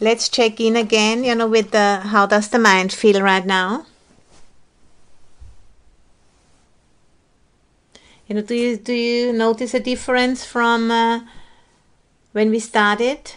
[0.00, 3.86] let's check in again, you know, with the how does the mind feel right now?
[8.26, 11.20] You know, do you do you notice a difference from uh,
[12.32, 13.32] when we started?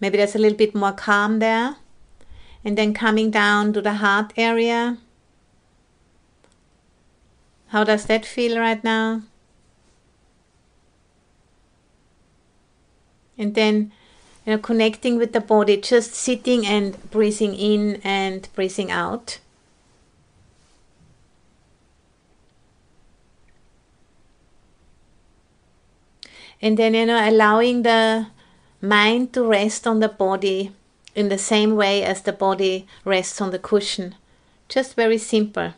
[0.00, 1.76] Maybe there's a little bit more calm there.
[2.64, 4.98] And then coming down to the heart area.
[7.68, 9.22] How does that feel right now?
[13.36, 13.92] And then,
[14.46, 19.38] you know, connecting with the body, just sitting and breathing in and breathing out.
[26.62, 28.28] And then, you know, allowing the
[28.80, 30.72] mind to rest on the body
[31.14, 34.14] in the same way as the body rests on the cushion.
[34.68, 35.74] Just very simple.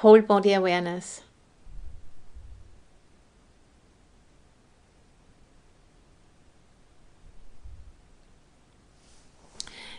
[0.00, 1.20] Whole body awareness.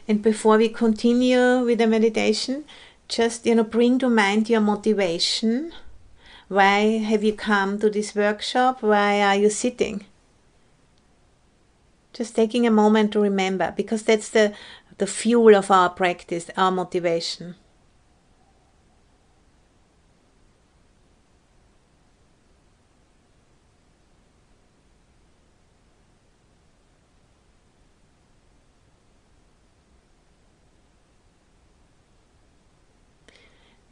[0.07, 2.65] And before we continue with the meditation,
[3.07, 5.71] just you know bring to mind your motivation.
[6.47, 8.81] Why have you come to this workshop?
[8.81, 10.05] Why are you sitting?
[12.11, 14.55] Just taking a moment to remember because that's the
[14.97, 17.53] the fuel of our practice our motivation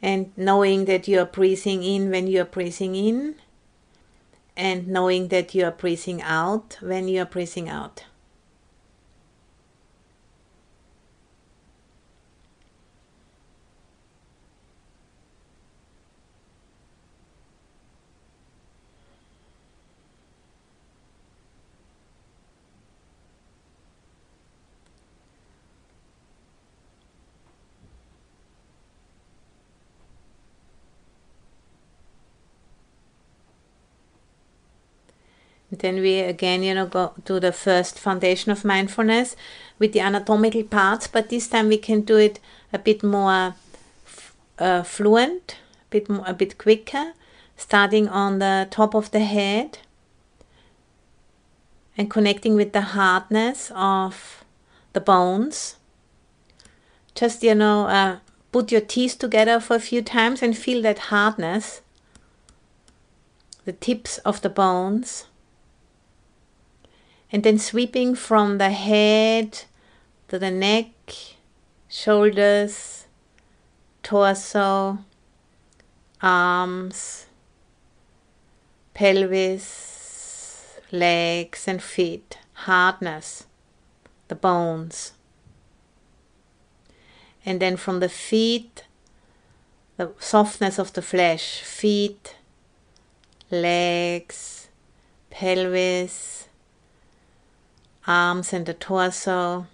[0.02, 3.36] and knowing that you are breathing in when you are breathing in,
[4.56, 8.04] and knowing that you are breathing out when you are breathing out.
[35.78, 39.36] Then we again, you know, go to the first foundation of mindfulness
[39.78, 42.40] with the anatomical parts, but this time we can do it
[42.72, 43.54] a bit more
[44.58, 47.12] uh, fluent, a bit more, a bit quicker,
[47.56, 49.78] starting on the top of the head
[51.96, 54.44] and connecting with the hardness of
[54.92, 55.76] the bones.
[57.14, 58.18] Just you know, uh,
[58.50, 61.80] put your teeth together for a few times and feel that hardness,
[63.64, 65.26] the tips of the bones
[67.32, 69.62] and then sweeping from the head
[70.28, 70.88] to the neck,
[71.88, 73.06] shoulders,
[74.02, 74.98] torso,
[76.22, 77.26] arms,
[78.94, 83.46] pelvis, legs, and feet, hardness,
[84.28, 85.12] the bones.
[87.46, 88.84] And then from the feet,
[89.96, 92.36] the softness of the flesh, feet,
[93.50, 94.68] legs,
[95.30, 96.48] pelvis,
[98.10, 99.68] arms and the torso,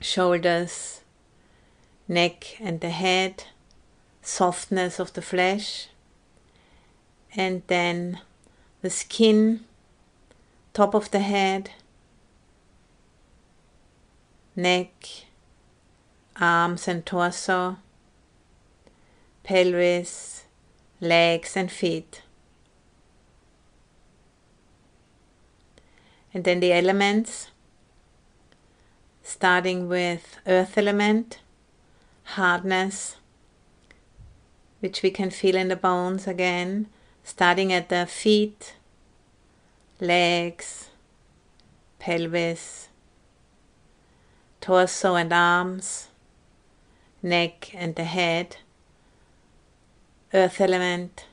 [0.00, 1.02] shoulders,
[2.08, 3.44] neck and the head,
[4.20, 5.86] softness of the flesh,
[7.36, 8.18] and then
[8.80, 9.60] the skin,
[10.74, 11.70] top of the head,
[14.56, 14.92] neck,
[16.40, 17.76] arms and torso,
[19.44, 20.42] pelvis,
[21.00, 22.22] legs and feet.
[26.34, 27.51] And then the elements,
[29.32, 31.38] starting with earth element,
[32.36, 33.16] hardness,
[34.80, 36.86] which we can feel in the bones again,
[37.24, 38.74] starting at the feet,
[40.00, 40.90] legs,
[41.98, 42.88] pelvis,
[44.60, 46.08] torso and arms,
[47.22, 48.58] neck and the head,
[50.34, 51.26] earth element,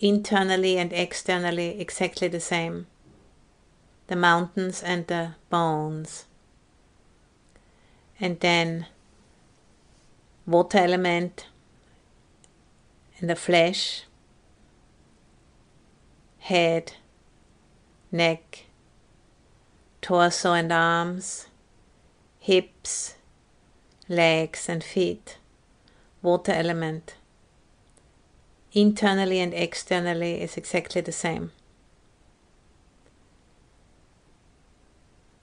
[0.00, 2.86] internally and externally exactly the same
[4.08, 6.26] the mountains and the bones.
[8.22, 8.86] And then
[10.46, 11.48] water element
[13.18, 14.04] in the flesh,
[16.38, 16.92] head,
[18.12, 18.66] neck,
[20.00, 21.48] torso and arms,
[22.38, 23.16] hips,
[24.08, 25.38] legs and feet,
[26.22, 27.16] water element.
[28.72, 31.50] Internally and externally is exactly the same.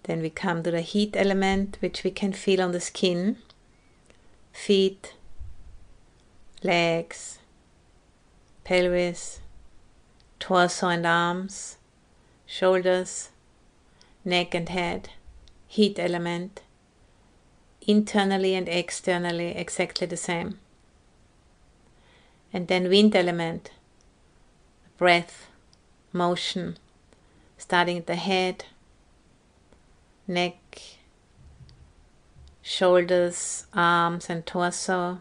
[0.09, 3.37] Then we come to the heat element, which we can feel on the skin,
[4.51, 5.13] feet,
[6.63, 7.37] legs,
[8.63, 9.39] pelvis,
[10.39, 11.77] torso and arms,
[12.47, 13.29] shoulders,
[14.25, 15.09] neck and head,
[15.67, 16.63] heat element,
[17.85, 20.57] internally and externally exactly the same.
[22.51, 23.69] And then wind element,
[24.97, 25.45] breath,
[26.11, 26.77] motion,
[27.59, 28.65] starting at the head,
[30.29, 30.81] neck,
[32.61, 35.19] shoulders, arms and torso,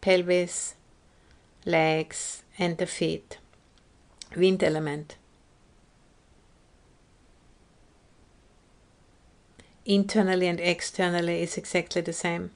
[0.00, 0.74] pelvis,
[1.64, 3.38] legs, and the feet.
[4.34, 5.16] Wind element.
[9.84, 12.50] Internally and externally is exactly the same.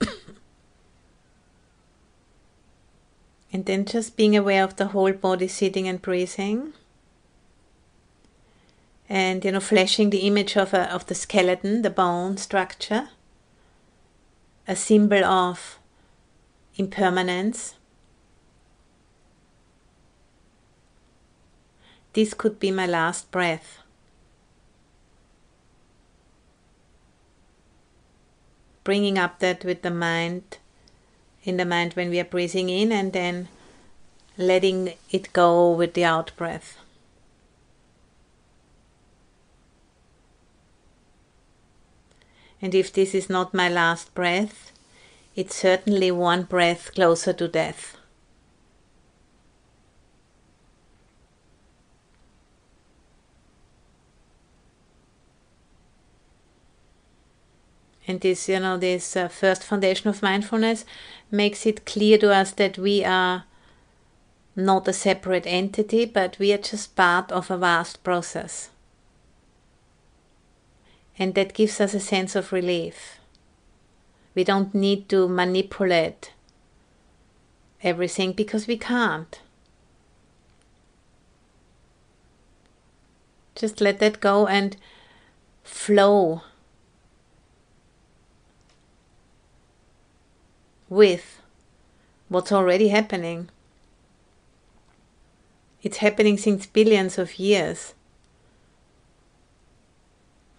[3.52, 6.74] and then just being aware of the whole body sitting and breathing
[9.08, 13.08] and you know flashing the image of a, of the skeleton the bone structure
[14.68, 15.78] a symbol of
[16.76, 17.74] impermanence.
[22.12, 23.78] This could be my last breath.
[28.84, 30.58] Bringing up that with the mind
[31.44, 33.48] in the mind when we are breathing in and then
[34.36, 36.78] letting it go with the out breath
[42.66, 44.72] And if this is not my last breath,
[45.36, 47.96] it's certainly one breath closer to death.
[58.08, 60.84] And this, you know, this uh, first foundation of mindfulness
[61.30, 63.44] makes it clear to us that we are
[64.56, 68.70] not a separate entity, but we are just part of a vast process
[71.18, 73.18] and that gives us a sense of relief.
[74.34, 76.32] We don't need to manipulate
[77.82, 79.40] everything because we can't.
[83.54, 84.76] Just let that go and
[85.64, 86.42] flow
[90.90, 91.40] with
[92.28, 93.48] what's already happening.
[95.82, 97.94] It's happening since billions of years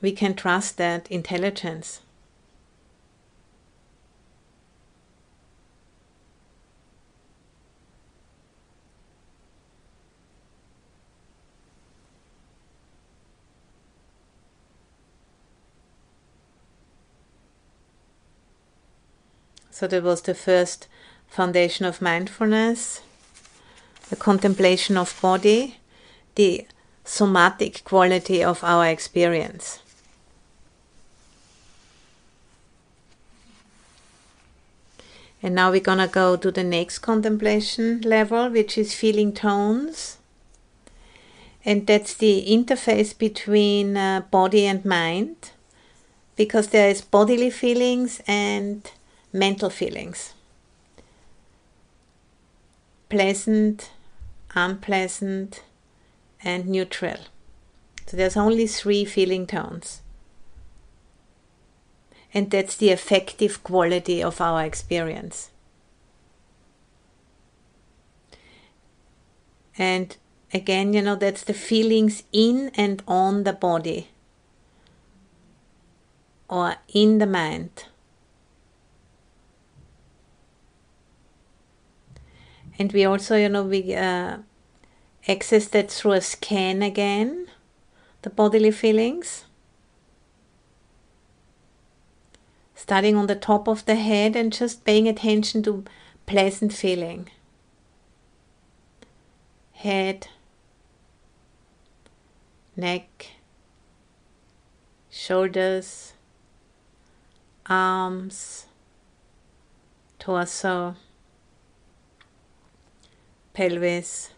[0.02, 2.02] we can trust that intelligence.
[19.72, 20.88] So that was the first
[21.28, 23.02] foundation of mindfulness,
[24.10, 25.78] the contemplation of body,
[26.34, 26.66] the
[27.06, 29.80] somatic quality of our experience.
[35.42, 40.18] And now we're gonna go to the next contemplation level, which is feeling tones.
[41.64, 45.52] And that's the interface between uh, body and mind,
[46.36, 48.90] because there is bodily feelings and
[49.34, 50.34] mental feelings.
[53.10, 53.92] Pleasant,
[54.56, 55.62] unpleasant,
[56.44, 57.18] and neutral.
[58.08, 60.02] So there's only three feeling tones
[62.38, 65.50] and that's the affective quality of our experience.
[69.76, 70.16] And
[70.54, 74.10] again, you know, that's the feelings in and on the body
[76.48, 77.86] or in the mind.
[82.78, 84.38] And we also, you know, we uh,
[85.28, 87.48] access that through a scan again,
[88.22, 89.47] the bodily feelings.
[92.88, 95.84] Starting on the top of the head and just paying attention to
[96.26, 97.30] pleasant feeling.
[99.74, 100.30] Head,
[102.78, 103.32] neck,
[105.10, 106.14] shoulders,
[107.66, 108.68] arms,
[110.18, 110.96] torso,
[113.54, 114.30] pelvis,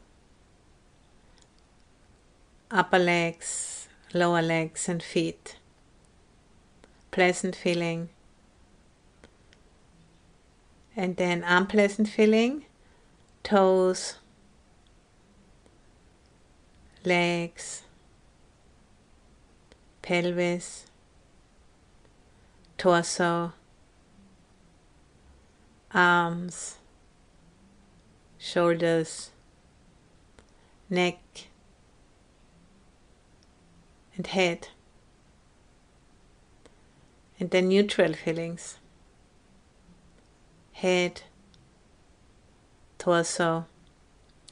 [2.72, 5.58] upper legs, lower legs, and feet.
[7.12, 8.10] Pleasant feeling
[11.00, 12.66] and then unpleasant feeling,
[13.42, 14.16] toes,
[17.06, 17.84] legs,
[20.02, 20.88] pelvis,
[22.78, 23.54] torso,
[25.94, 26.80] arms,
[28.38, 29.32] shoulders,
[30.90, 31.22] neck,
[34.18, 34.68] and head,
[37.40, 38.79] and then neutral feelings
[40.82, 41.22] head,
[42.98, 43.66] torso,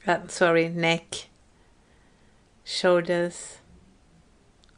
[0.06, 1.28] uh, sorry, neck,
[2.64, 3.58] shoulders,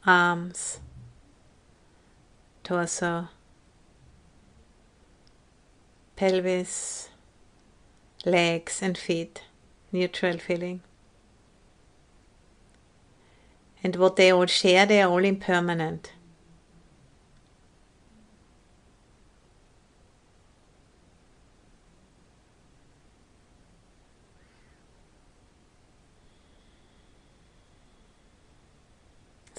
[0.05, 0.79] arms,
[2.63, 3.27] torso,
[6.15, 7.09] pelvis,
[8.25, 9.43] legs and feet,
[9.91, 10.81] neutral feeling.
[13.83, 16.13] And what they all share, they are all impermanent.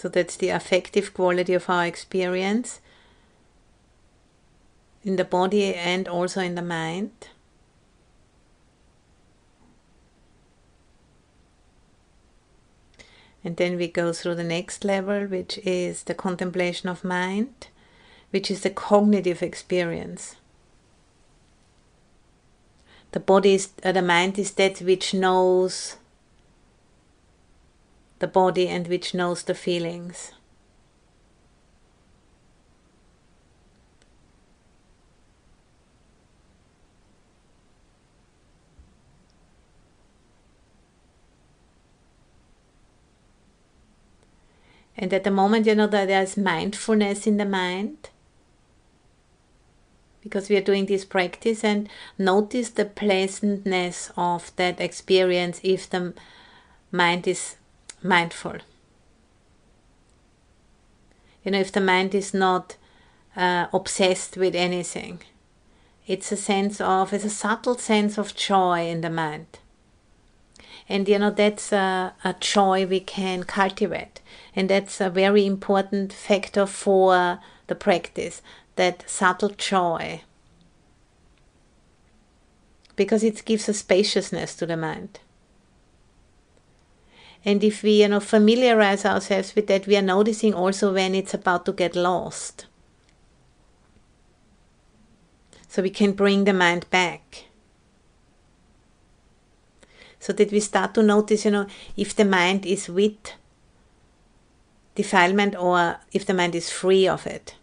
[0.02, 2.80] So that's the affective quality of our experience
[5.04, 7.12] in the body and also in the mind.
[13.44, 17.68] And then we go through the next level, which is the contemplation of mind,
[18.30, 20.34] which is the cognitive experience.
[23.12, 25.94] The body is, uh, the mind is that which knows
[28.22, 30.30] the body and which knows the feelings.
[44.96, 48.10] And at the moment, you know that there's mindfulness in the mind
[50.22, 56.14] because we are doing this practice and notice the pleasantness of that experience if the
[56.92, 57.56] mind is
[58.02, 58.56] mindful.
[61.44, 62.76] You know, if the mind is not
[63.36, 65.20] uh, obsessed with anything,
[66.06, 69.58] it's a sense of, it's a subtle sense of joy in the mind.
[70.88, 74.20] And you know, that's a, a joy we can cultivate.
[74.54, 78.42] And that's a very important factor for the practice
[78.76, 80.22] that subtle joy.
[82.96, 85.20] Because it gives a spaciousness to the mind.
[87.44, 91.34] And if we, you know, familiarize ourselves with that, we are noticing also when it's
[91.34, 92.66] about to get lost.
[95.66, 97.46] So we can bring the mind back.
[100.20, 103.32] So that we start to notice, you know, if the mind is with
[104.94, 107.56] defilement or if the mind is free of it.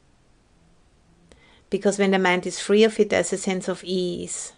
[1.69, 4.53] Because when the mind is free of it, there's a sense of ease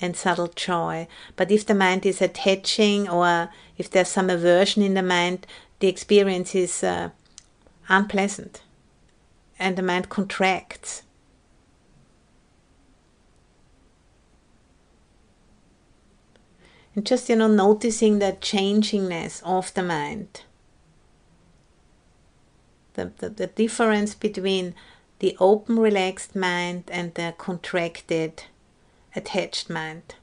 [0.00, 1.06] and subtle joy.
[1.36, 5.46] But if the mind is attaching or if there's some aversion in the mind,
[5.80, 7.10] the experience is uh,
[7.88, 8.62] unpleasant
[9.58, 11.02] and the mind contracts.
[16.94, 20.42] And just, you know, noticing that changingness of the mind.
[22.94, 24.74] The, the, the difference between
[25.18, 28.44] the open, relaxed mind and the contracted,
[29.16, 30.14] attached mind.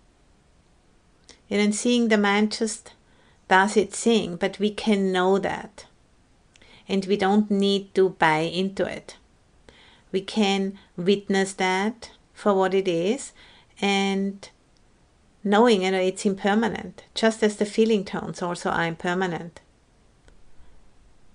[1.49, 2.93] And then seeing the mind just
[3.47, 5.85] does its thing, but we can know that.
[6.87, 9.17] And we don't need to buy into it.
[10.11, 13.33] We can witness that for what it is
[13.81, 14.49] and
[15.43, 19.59] knowing you know, it's impermanent, just as the feeling tones also are impermanent.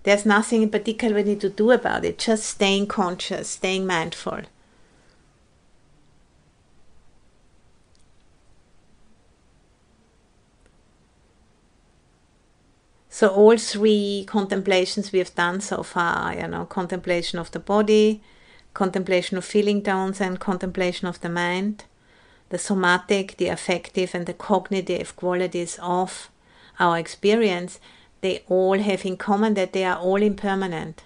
[0.05, 4.43] There's nothing in particular we need to do about it, just staying conscious, staying mindful.
[13.17, 18.21] So all three contemplations we have done so far, you know, contemplation of the body,
[18.75, 21.85] contemplation of feeling tones, and contemplation of the mind,
[22.51, 26.31] the somatic, the affective, and the cognitive qualities of
[26.79, 27.81] our experience,
[28.21, 31.05] they all have in common that they are all impermanent.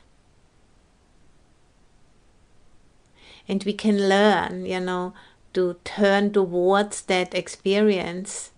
[3.46, 5.14] And we can learn, you know,
[5.52, 8.50] to turn towards that experience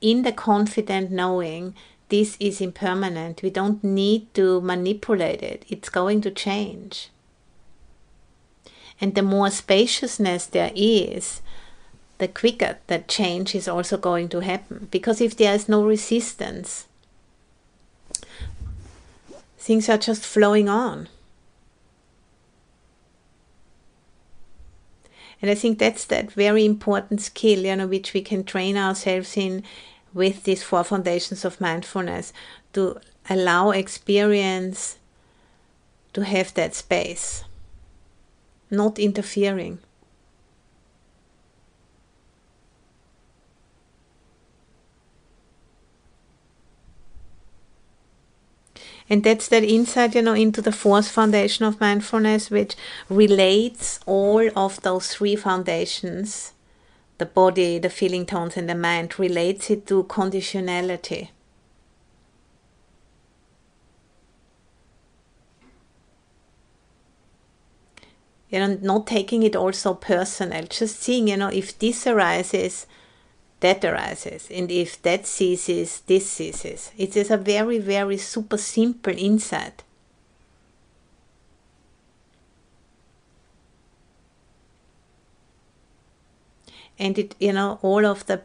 [0.00, 1.74] in the confident knowing
[2.08, 3.42] this is impermanent.
[3.42, 7.10] We don't need to manipulate it, it's going to change.
[9.00, 11.42] And the more spaciousness there is,
[12.18, 14.88] the quicker that change is also going to happen.
[14.90, 16.86] Because if there is no resistance,
[19.58, 21.08] things are just flowing on.
[25.42, 29.36] And I think that's that very important skill, you know, which we can train ourselves
[29.36, 29.62] in
[30.16, 32.32] with these four foundations of mindfulness
[32.72, 34.96] to allow experience
[36.14, 37.44] to have that space,
[38.70, 39.78] not interfering.
[49.10, 52.74] And that's that insight, you know, into the fourth foundation of mindfulness, which
[53.10, 56.54] relates all of those three foundations
[57.18, 61.30] the body, the feeling tones, and the mind relates it to conditionality.
[68.50, 72.86] You know, not taking it also personal, just seeing, you know, if this arises,
[73.60, 76.92] that arises, and if that ceases, this ceases.
[76.96, 79.82] It is a very, very super simple insight.
[86.98, 88.42] And it you know all of the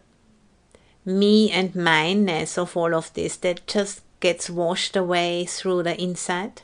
[1.06, 6.64] me and mineness of all of this that just gets washed away through the insight.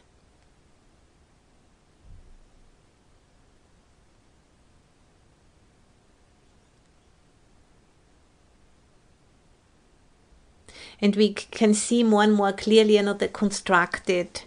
[10.99, 14.41] And we can see more and more clearly you know the constructed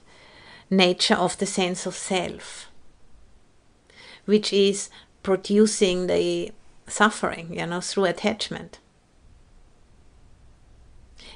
[0.69, 2.71] nature of the sense of self
[4.31, 4.91] which is
[5.23, 6.53] producing the
[6.91, 8.79] suffering, you know, through attachment.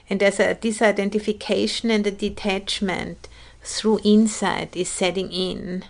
[0.09, 3.29] And there's a disidentification and a detachment
[3.63, 5.85] through insight is setting in.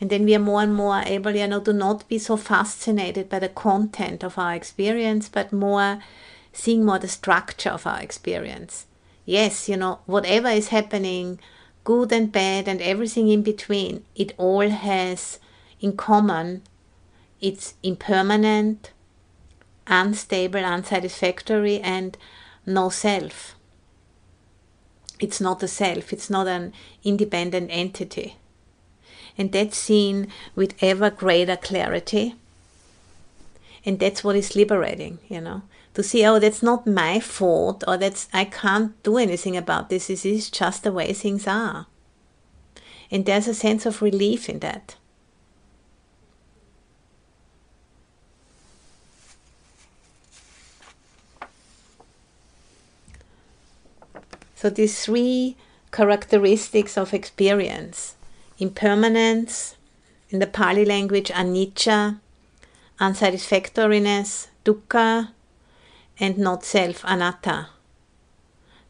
[0.00, 3.28] And then we are more and more able, you know, to not be so fascinated
[3.28, 6.02] by the content of our experience, but more
[6.52, 8.86] seeing more the structure of our experience.
[9.24, 11.38] Yes, you know, whatever is happening,
[11.84, 15.38] good and bad and everything in between, it all has
[15.80, 16.62] in common
[17.44, 18.90] it's impermanent,
[19.86, 22.16] unstable, unsatisfactory, and
[22.64, 23.54] no self.
[25.20, 26.72] It's not a self, it's not an
[27.04, 28.36] independent entity.
[29.36, 32.34] And that's seen with ever greater clarity.
[33.84, 37.98] And that's what is liberating, you know, to see, oh, that's not my fault, or
[37.98, 41.88] that's, I can't do anything about this, this is just the way things are.
[43.10, 44.96] And there's a sense of relief in that.
[54.54, 55.56] So these three
[55.90, 58.16] characteristics of experience
[58.58, 59.76] impermanence,
[60.30, 62.18] in the Pali language, anicca,
[63.00, 65.30] unsatisfactoriness, dukkha,
[66.18, 67.68] and not self, anatta.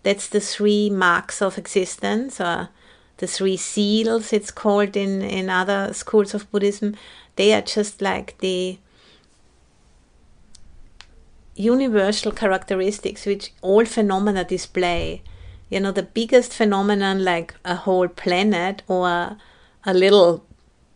[0.03, 2.69] That's the three marks of existence, or
[3.17, 6.95] the three seals, it's called in, in other schools of Buddhism.
[7.37, 8.79] They are just like the
[11.57, 15.23] universal characteristics which all phenomena display
[15.69, 19.37] you know, the biggest phenomenon like a whole planet or
[19.85, 20.45] a little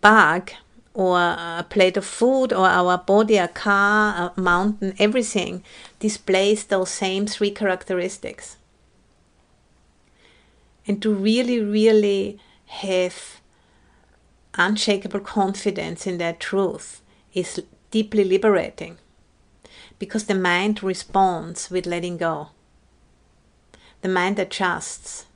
[0.00, 0.50] bug
[0.94, 5.62] or a plate of food or our body, a car, a mountain, everything
[6.00, 8.57] displays those same three characteristics.
[10.87, 13.40] And to really, really have
[14.54, 17.00] unshakable confidence in that truth
[17.33, 18.98] is deeply liberating
[19.98, 22.48] because the mind responds with letting go
[24.00, 25.26] the mind adjusts.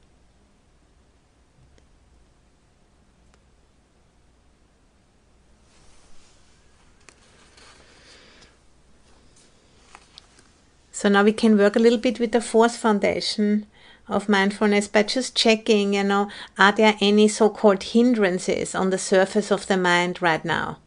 [11.03, 13.67] So now we can work a little bit with the fourth foundation
[14.07, 18.99] of mindfulness by just checking, you know, are there any so called hindrances on the
[18.99, 20.79] surface of the mind right now?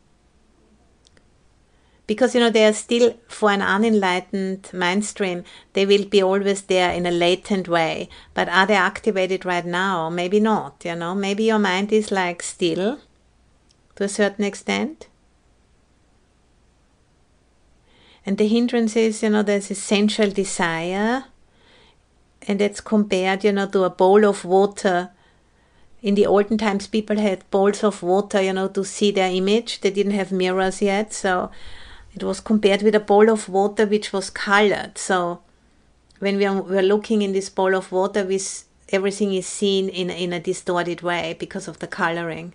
[2.08, 6.62] Because you know they are still for an unenlightened mind stream they will be always
[6.64, 8.10] there in a latent way.
[8.34, 10.10] But are they activated right now?
[10.10, 11.16] Maybe not you know.
[11.16, 13.00] Maybe your mind is like still
[13.96, 15.08] to a certain extent.
[18.26, 21.26] And the hindrance is you know there's sensual desire
[22.48, 25.10] and it's compared you know to a bowl of water.
[26.04, 29.82] In the olden times people had bowls of water you know to see their image.
[29.82, 31.50] They didn't have mirrors yet so
[32.16, 34.98] it was compared with a bowl of water which was colored.
[34.98, 35.42] So
[36.20, 38.40] when we are, we are looking in this bowl of water, we,
[38.90, 42.54] everything is seen in, in a distorted way because of the coloring.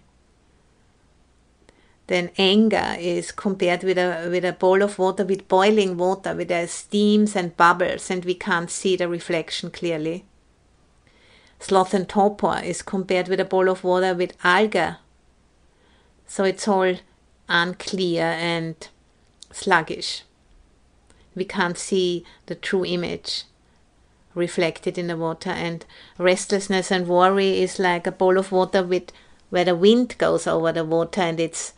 [2.06, 6.48] Then anger is compared with a with a bowl of water with boiling water, with
[6.48, 10.24] the steams and bubbles, and we can't see the reflection clearly.
[11.60, 14.98] Sloth and torpor is compared with a bowl of water with alga.
[16.26, 16.96] So it's all
[17.48, 18.88] unclear and
[19.52, 20.22] sluggish.
[21.34, 23.44] We can't see the true image
[24.34, 25.84] reflected in the water and
[26.18, 29.10] restlessness and worry is like a bowl of water with
[29.50, 31.72] where the wind goes over the water and it's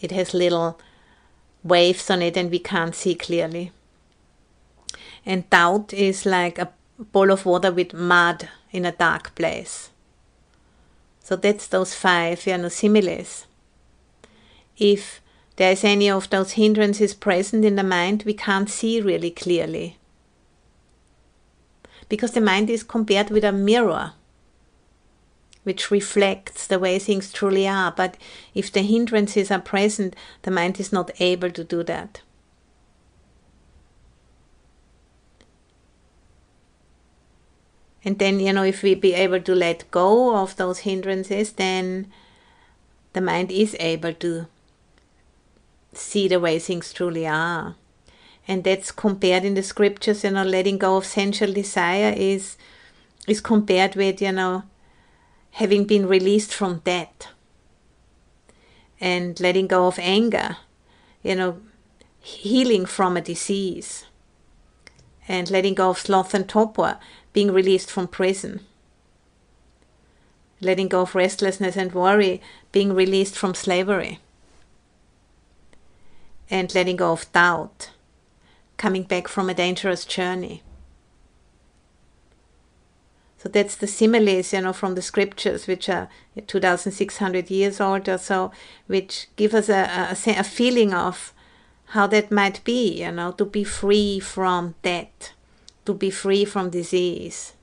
[0.00, 0.78] it has little
[1.62, 3.72] waves on it and we can't see clearly.
[5.26, 9.90] And doubt is like a bowl of water with mud in a dark place.
[11.22, 13.46] So that's those five you know, similes.
[14.78, 15.20] If
[15.58, 19.98] there's any of those hindrances present in the mind, we can't see really clearly.
[22.08, 24.12] Because the mind is compared with a mirror
[25.64, 27.92] which reflects the way things truly are.
[27.94, 28.16] But
[28.54, 32.22] if the hindrances are present, the mind is not able to do that.
[38.04, 42.10] And then, you know, if we be able to let go of those hindrances, then
[43.12, 44.46] the mind is able to
[45.98, 47.76] see the way things truly are.
[48.46, 52.56] And that's compared in the scriptures, you know, letting go of sensual desire is
[53.26, 54.62] is compared with, you know,
[55.52, 57.28] having been released from debt
[59.00, 60.56] and letting go of anger,
[61.22, 61.60] you know,
[62.20, 64.06] healing from a disease,
[65.28, 66.98] and letting go of sloth and torpor,
[67.32, 68.60] being released from prison,
[70.60, 72.40] letting go of restlessness and worry,
[72.72, 74.18] being released from slavery,
[76.50, 77.90] and letting go of doubt,
[78.76, 80.62] coming back from a dangerous journey.
[83.38, 86.08] So that's the similes, you know, from the scriptures, which are
[86.46, 88.50] 2,600 years old or so,
[88.88, 91.32] which give us a, a, a feeling of
[91.90, 95.32] how that might be, you know, to be free from death,
[95.86, 97.54] to be free from disease,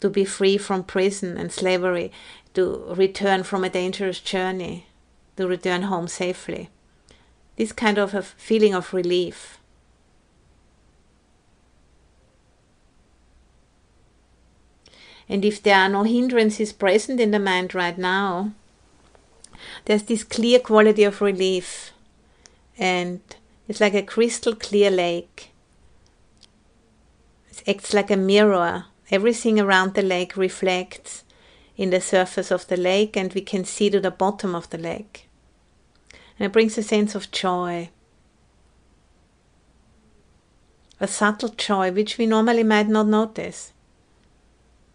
[0.00, 2.10] to be free from prison and slavery,
[2.54, 4.86] to return from a dangerous journey,
[5.36, 6.70] to return home safely.
[7.56, 9.58] This kind of a feeling of relief.
[15.28, 18.52] And if there are no hindrances present in the mind right now,
[19.84, 21.92] there's this clear quality of relief.
[22.76, 23.20] And
[23.68, 25.50] it's like a crystal clear lake.
[27.50, 28.86] It acts like a mirror.
[29.10, 31.24] Everything around the lake reflects
[31.76, 34.78] in the surface of the lake, and we can see to the bottom of the
[34.78, 35.28] lake.
[36.38, 37.90] And it brings a sense of joy.
[41.00, 43.72] A subtle joy which we normally might not notice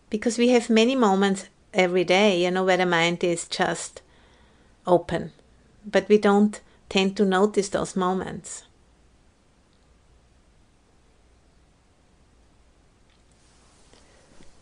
[0.09, 4.01] because we have many moments every day, you know, where the mind is just
[4.87, 5.31] open,
[5.85, 8.63] but we don't tend to notice those moments.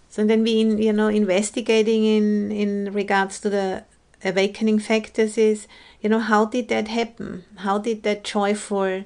[0.10, 3.84] So then we, in, you know, investigating in in regards to the
[4.24, 5.68] awakening factors is,
[6.02, 7.44] you know, how did that happen?
[7.58, 9.04] How did that joyful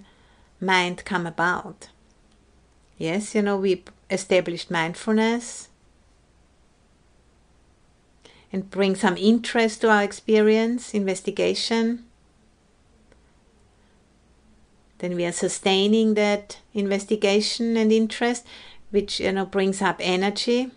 [0.60, 1.90] mind come about?
[2.98, 5.70] Yes, you know, we established mindfulness
[8.54, 12.06] and bring some interest to our experience, investigation.
[15.00, 18.46] Then we are sustaining that investigation and interest,
[18.92, 20.70] which you know brings up energy.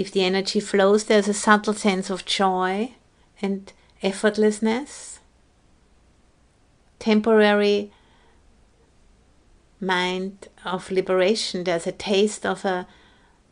[0.00, 2.94] If the energy flows, there's a subtle sense of joy
[3.42, 3.70] and
[4.02, 5.18] effortlessness,
[6.98, 7.92] temporary
[9.78, 11.64] mind of liberation.
[11.64, 12.86] There's a taste of a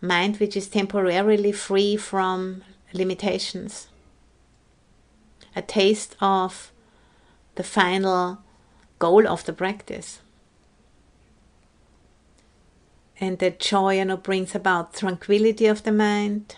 [0.01, 3.89] mind which is temporarily free from limitations.
[5.55, 6.73] A taste of
[7.57, 8.39] the final
[8.99, 10.21] goal of the practice.
[13.21, 13.59] And that
[14.05, 16.57] know, brings about tranquility of the mind.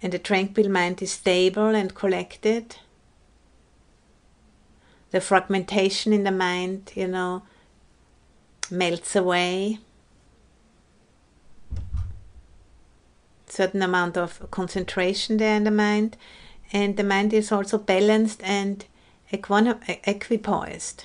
[0.00, 2.76] And the tranquil mind is stable and collected.
[5.10, 7.42] The fragmentation in the mind, you know,
[8.70, 9.78] melts away.
[13.46, 16.16] Certain amount of concentration there in the mind,
[16.72, 18.86] and the mind is also balanced and
[19.30, 21.04] equipoised.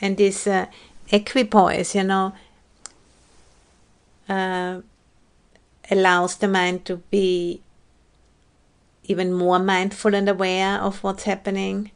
[0.00, 0.66] And this uh,
[1.10, 2.32] equipoise, you know,
[4.28, 4.80] uh,
[5.90, 7.60] allows the mind to be
[9.04, 11.90] even more mindful and aware of what's happening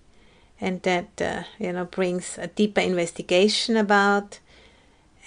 [0.60, 4.38] and that uh, you know brings a deeper investigation about.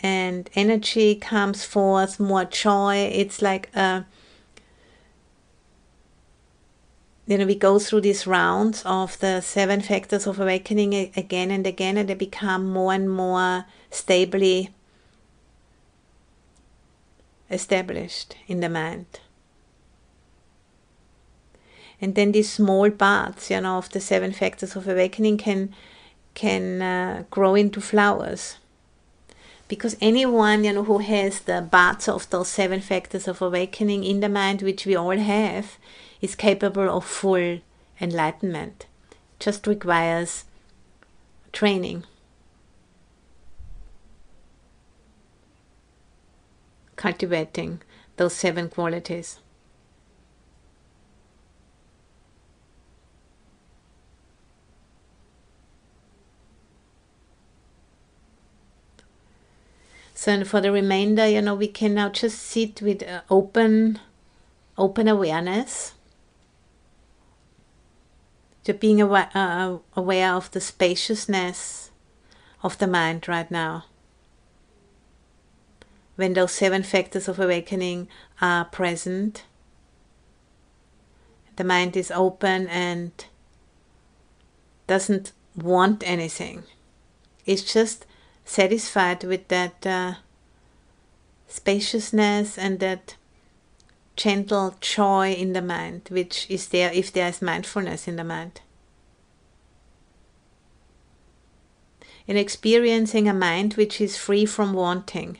[0.01, 3.09] And energy comes forth more joy.
[3.13, 4.05] It's like a
[7.27, 11.97] know we go through these rounds of the seven factors of awakening again and again
[11.97, 14.69] and they become more and more stably
[17.49, 19.19] established in the mind.
[22.01, 25.73] And then these small parts you know of the seven factors of awakening can
[26.33, 28.57] can uh, grow into flowers.
[29.69, 34.19] Because anyone you know who has the parts of those seven factors of awakening in
[34.19, 35.77] the mind which we all have
[36.23, 37.59] is capable of full
[37.99, 38.87] enlightenment
[39.39, 40.45] just requires
[41.51, 42.03] training
[46.95, 47.81] cultivating
[48.15, 49.39] those seven qualities.
[60.13, 63.99] So and for the remainder, you know, we can now just sit with uh, open,
[64.77, 65.95] open awareness.
[68.65, 71.91] To being aware, uh, aware of the spaciousness
[72.61, 73.85] of the mind right now.
[76.15, 78.07] When those seven factors of awakening
[78.39, 79.43] are present,
[81.55, 83.11] the mind is open and
[84.87, 86.63] doesn't want anything.
[87.45, 88.05] It's just
[88.45, 90.13] satisfied with that uh,
[91.47, 93.15] spaciousness and that
[94.15, 98.61] gentle joy in the mind, which is there if there is mindfulness in the mind.
[102.25, 105.39] In experiencing a mind which is free from wanting.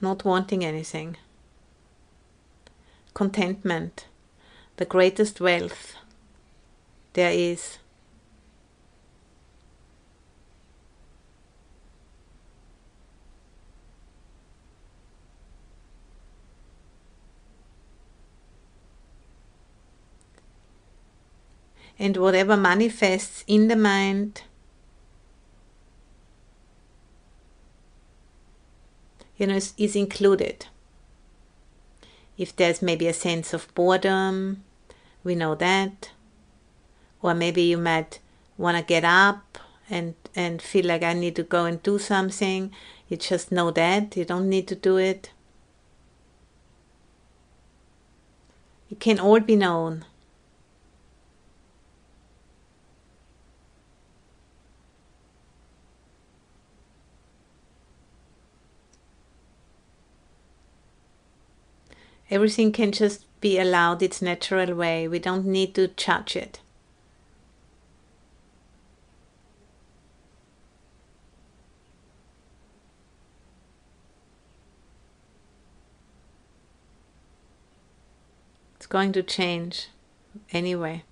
[0.00, 1.16] Not wanting anything.
[3.14, 4.06] Contentment
[4.76, 5.94] the greatest wealth
[7.12, 7.78] there is.
[22.04, 24.42] And whatever manifests in the mind
[29.38, 30.66] you know, is, is included.
[32.36, 34.64] If there's maybe a sense of boredom,
[35.22, 36.10] we know that.
[37.22, 38.18] Or maybe you might
[38.58, 39.56] want to get up
[39.88, 42.70] and and feel like I need to go and do something.
[43.08, 44.14] You just know that.
[44.14, 45.30] You don't need to do it.
[48.90, 50.04] It can all be known.
[62.34, 65.06] Everything can just be allowed its natural way.
[65.06, 66.58] We don't need to judge it.
[78.74, 79.90] It's going to change
[80.50, 81.04] anyway.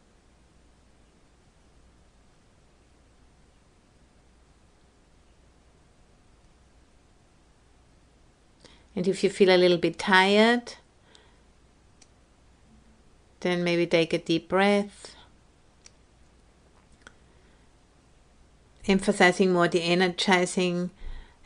[8.96, 10.74] And if you feel a little bit tired,
[13.42, 15.14] then maybe take a deep breath.
[18.88, 20.90] Emphasizing more the energizing,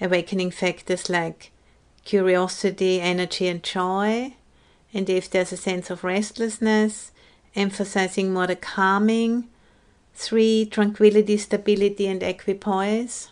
[0.00, 1.50] awakening factors like
[2.04, 4.34] curiosity, energy, and joy.
[4.94, 7.12] And if there's a sense of restlessness,
[7.54, 9.48] emphasizing more the calming
[10.14, 13.28] three tranquility, stability, and equipoise.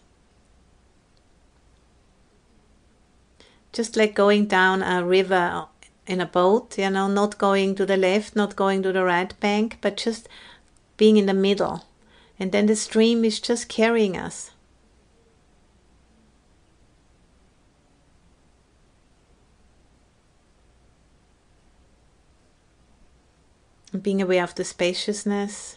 [3.73, 5.67] Just like going down a river
[6.07, 9.39] in a boat, you know, not going to the left, not going to the right
[9.41, 10.29] bank, but just
[10.97, 11.87] being in the middle.
[12.39, 14.51] And then the stream is just carrying us.
[24.03, 25.77] Being aware of the spaciousness.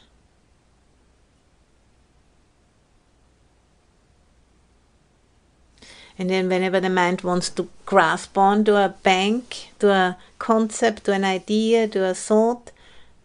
[6.20, 11.04] And then, whenever the mind wants to grasp on to a bank, to a concept,
[11.06, 12.72] to an idea, to a thought,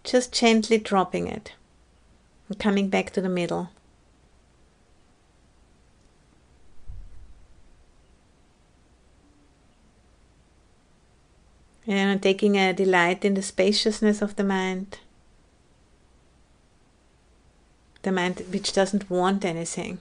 [0.04, 1.52] just gently dropping it
[2.48, 3.70] and coming back to the middle.
[11.86, 14.98] And taking a delight in the spaciousness of the mind.
[18.02, 19.98] The mind which doesn't want anything.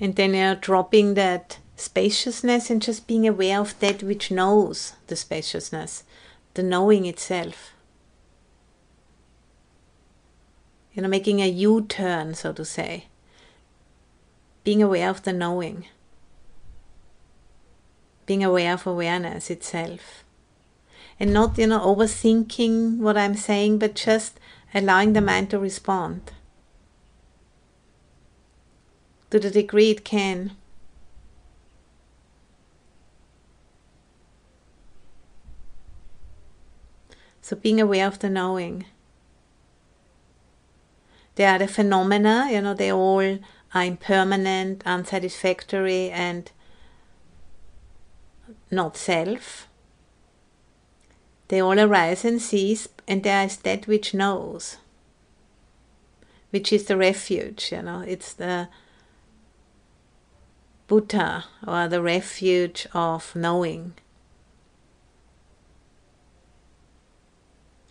[0.00, 5.16] And then you're dropping that spaciousness and just being aware of that which knows the
[5.16, 6.04] spaciousness,
[6.54, 7.72] the knowing itself.
[10.92, 13.06] You know, making a U turn, so to say.
[14.64, 15.86] Being aware of the knowing.
[18.26, 20.24] Being aware of awareness itself.
[21.20, 24.38] and not, you know, overthinking what I'm saying, but just
[24.72, 26.30] allowing the mind to respond
[29.30, 30.52] to the degree it can.
[37.40, 38.84] So being aware of the knowing.
[41.36, 43.38] There are the phenomena, you know, they all
[43.74, 46.50] are impermanent, unsatisfactory, and
[48.70, 49.68] not self.
[51.48, 54.76] They all arise and cease, and there is that which knows,
[56.50, 58.68] which is the refuge, you know, it's the
[60.88, 63.92] Buddha or the refuge of knowing,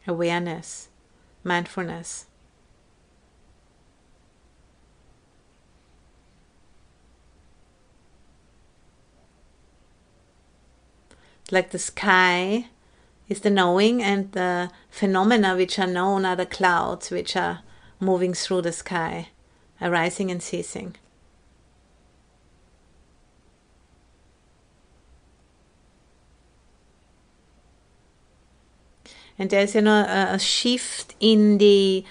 [0.07, 0.89] awareness,
[1.43, 2.25] mindfulness.
[11.51, 12.67] Like the sky
[13.29, 17.61] is the knowing, and the phenomena which are known are the clouds which are
[17.99, 19.29] moving through the sky,
[19.79, 20.95] arising and ceasing.
[29.39, 32.03] And there's you know a, shift in the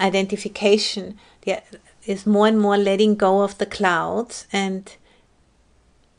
[0.00, 1.18] identification.
[1.42, 1.62] There
[2.06, 4.94] is more and more letting go of the clouds and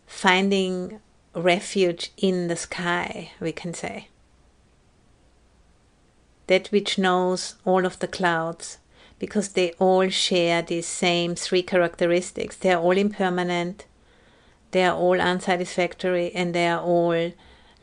[0.07, 0.99] finding
[1.33, 4.07] refuge in the sky, we can say
[6.47, 8.77] that which knows all of the clouds,
[9.17, 12.55] because they all share these same three characteristics.
[12.55, 13.85] They are all impermanent,
[14.71, 17.31] they are all unsatisfactory, and they are all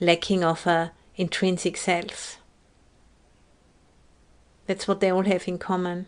[0.00, 2.38] lacking of a intrinsic self.
[4.66, 6.06] That's what they all have in common.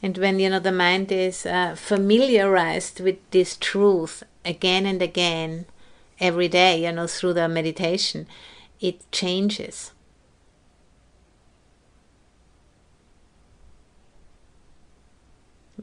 [0.00, 5.66] And when you know the mind is uh, familiarized with this truth again and again,
[6.20, 8.26] every day, you know, through the meditation,
[8.80, 9.90] it changes.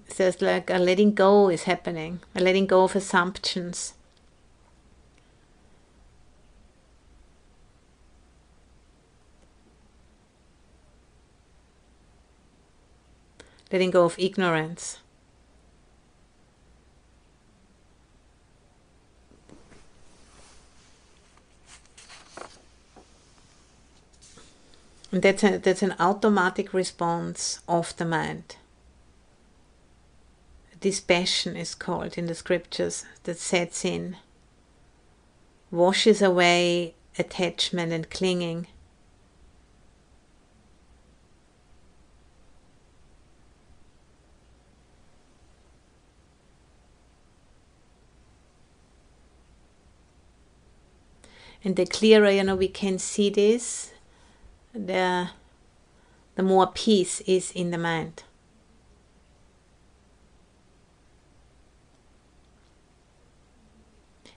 [0.08, 3.94] So it's like a letting go is happening, a letting go of assumptions.
[13.72, 15.00] letting go of ignorance.
[25.12, 28.56] And that's, a, that's an automatic response of the mind.
[30.82, 34.18] Dispassion is called in the scriptures that sets in,
[35.72, 38.68] washes away attachment and clinging.
[51.64, 53.92] And the clearer you know we can see this
[54.72, 55.30] the
[56.36, 58.22] the more peace is in the mind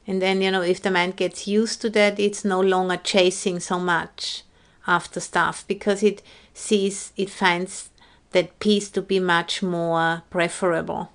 [0.09, 3.61] and then you know if the mind gets used to that it's no longer chasing
[3.61, 4.43] so much
[4.89, 6.21] after stuff because it
[6.53, 7.91] sees it finds
[8.33, 11.13] that peace to be much more preferable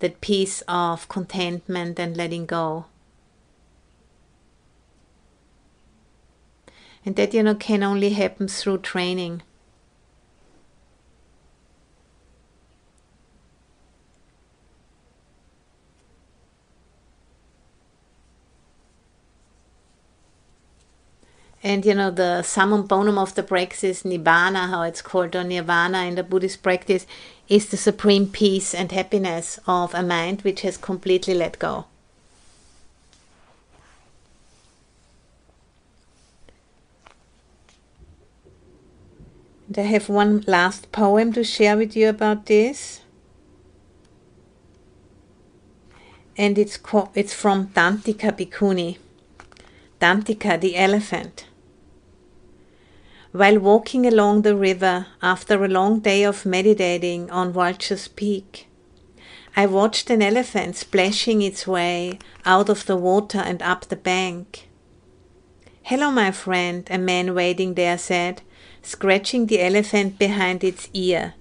[0.00, 2.86] that peace of contentment and letting go
[7.08, 9.40] And that, you know, can only happen through training.
[21.62, 26.04] And you know, the summum bonum of the practice, Nibbana, how it's called, or Nirvana
[26.04, 27.06] in the Buddhist practice,
[27.48, 31.86] is the supreme peace and happiness of a mind which has completely let go.
[39.66, 43.02] And I have one last poem to share with you about this.
[46.38, 48.98] And it's, co- it's from Dantika Bhikkhuni.
[50.00, 51.47] Dantika, the elephant.
[53.32, 58.68] While walking along the river after a long day of meditating on Vulture's Peak,
[59.54, 64.68] I watched an elephant splashing its way out of the water and up the bank.
[65.82, 68.42] Hello, my friend, a man waiting there said
[68.82, 71.34] scratching the elephant behind its ear.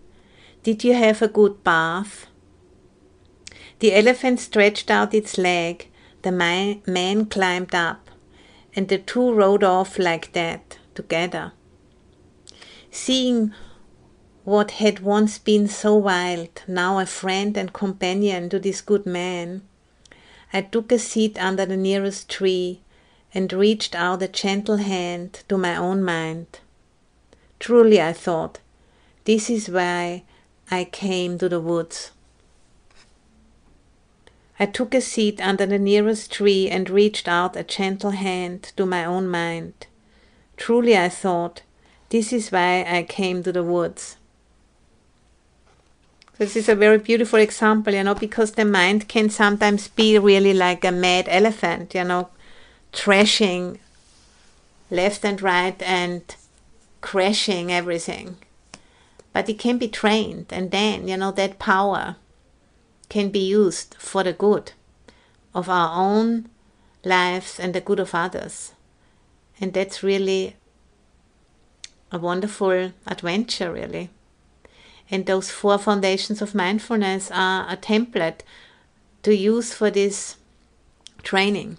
[0.64, 2.28] Did you have a good bath?
[3.80, 5.88] The elephant stretched out its leg,
[6.24, 8.10] the man, climbed up,
[8.76, 11.54] and the two rode off like that, together,
[12.98, 13.54] seeing
[14.44, 19.62] what had once been so wild, now a friend and companion to this good man.
[20.52, 22.82] I took a seat under the nearest tree
[23.34, 26.60] and reached out a gentle hand to my own mind.
[27.60, 28.60] Truly, I thought,
[29.26, 30.24] this is why
[30.72, 32.12] I came to the woods.
[34.60, 38.86] I took a seat under the nearest tree and reached out a gentle hand to
[38.86, 39.88] my own mind.
[40.56, 41.62] Truly, I thought,
[42.10, 44.18] this is why I came to the woods.
[46.38, 50.54] This is a very beautiful example, you know, because the mind can sometimes be really
[50.54, 52.30] like a mad elephant, you know,
[52.94, 53.80] trashing
[54.92, 56.36] left and right and
[57.02, 58.38] crashing everything.
[59.34, 62.18] But it can be trained, and then, you know, that power
[63.10, 64.74] can be used for the good
[65.56, 66.50] of our own
[67.04, 68.74] lives and the good of others.
[69.60, 70.57] And that's really
[72.12, 74.10] a wonderful adventure, really.
[75.10, 78.42] And those four foundations of mindfulness are a template
[79.24, 80.38] to use for this
[81.24, 81.78] training.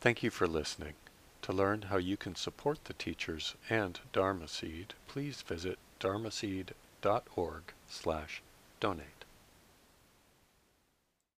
[0.00, 0.94] Thank you for listening.
[1.42, 7.62] To learn how you can support the teachers and Dharma Seed, please visit dharma dharmaseed.org
[7.88, 8.42] slash
[8.78, 9.19] donate.